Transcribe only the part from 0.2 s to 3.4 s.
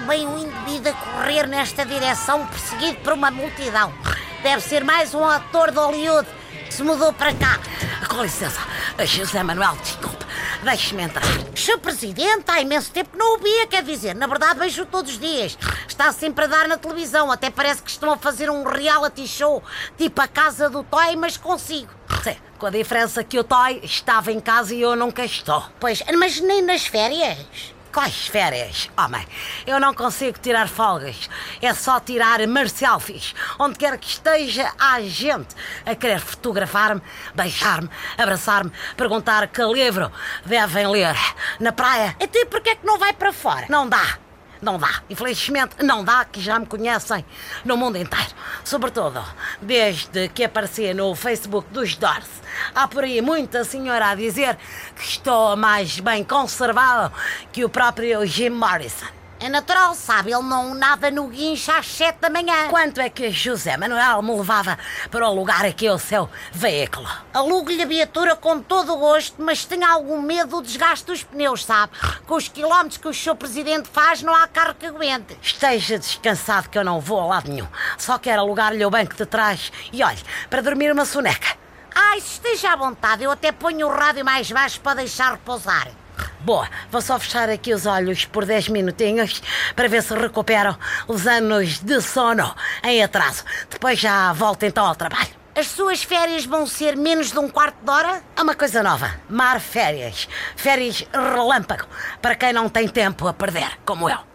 um indivíduo a correr nesta direção perseguido por uma